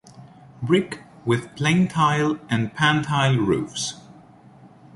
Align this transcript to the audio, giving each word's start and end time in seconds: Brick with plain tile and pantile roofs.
Brick 0.63 0.97
with 1.25 1.55
plain 1.55 1.87
tile 1.87 2.39
and 2.49 2.73
pantile 2.73 3.37
roofs. 3.37 3.97